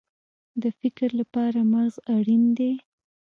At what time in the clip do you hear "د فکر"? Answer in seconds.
0.61-1.09